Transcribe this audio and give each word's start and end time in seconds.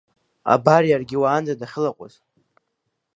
Абар 0.53 0.83
иаргьы 0.87 1.17
уанӡа 1.21 1.59
дахьылаҟәыз. 1.59 2.13